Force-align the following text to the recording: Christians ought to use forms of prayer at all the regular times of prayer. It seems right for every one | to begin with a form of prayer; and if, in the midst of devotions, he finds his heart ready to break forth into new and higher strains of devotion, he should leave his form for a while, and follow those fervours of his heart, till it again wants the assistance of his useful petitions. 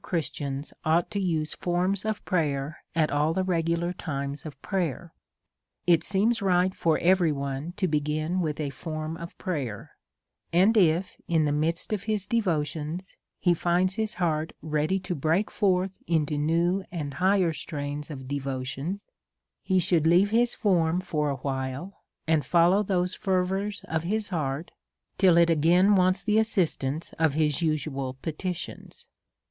Christians 0.03 0.73
ought 0.83 1.11
to 1.11 1.19
use 1.19 1.53
forms 1.53 2.05
of 2.05 2.25
prayer 2.25 2.79
at 2.95 3.11
all 3.11 3.33
the 3.33 3.43
regular 3.43 3.93
times 3.93 4.47
of 4.47 4.59
prayer. 4.63 5.13
It 5.85 6.03
seems 6.03 6.41
right 6.41 6.73
for 6.73 6.97
every 6.97 7.31
one 7.31 7.73
| 7.75 7.77
to 7.77 7.87
begin 7.87 8.39
with 8.41 8.59
a 8.59 8.71
form 8.71 9.15
of 9.15 9.37
prayer; 9.37 9.91
and 10.51 10.75
if, 10.75 11.21
in 11.27 11.45
the 11.45 11.51
midst 11.51 11.93
of 11.93 12.03
devotions, 12.27 13.15
he 13.37 13.53
finds 13.53 13.93
his 13.93 14.15
heart 14.15 14.53
ready 14.63 14.97
to 15.01 15.13
break 15.13 15.51
forth 15.51 15.99
into 16.07 16.35
new 16.35 16.83
and 16.91 17.13
higher 17.13 17.53
strains 17.53 18.09
of 18.09 18.27
devotion, 18.27 19.01
he 19.61 19.77
should 19.77 20.07
leave 20.07 20.31
his 20.31 20.55
form 20.55 20.99
for 20.99 21.29
a 21.29 21.35
while, 21.35 21.99
and 22.25 22.43
follow 22.43 22.81
those 22.81 23.13
fervours 23.13 23.85
of 23.87 24.01
his 24.03 24.29
heart, 24.29 24.71
till 25.19 25.37
it 25.37 25.51
again 25.51 25.93
wants 25.93 26.23
the 26.23 26.39
assistance 26.39 27.13
of 27.19 27.35
his 27.35 27.61
useful 27.61 28.15
petitions. 28.23 29.05